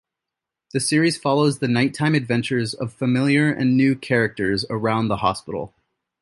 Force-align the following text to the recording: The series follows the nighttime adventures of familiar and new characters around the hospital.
The 0.73 0.79
series 0.79 1.15
follows 1.15 1.59
the 1.59 1.67
nighttime 1.67 2.15
adventures 2.15 2.73
of 2.73 2.91
familiar 2.91 3.51
and 3.53 3.77
new 3.77 3.95
characters 3.95 4.65
around 4.67 5.09
the 5.09 5.17
hospital. 5.17 5.75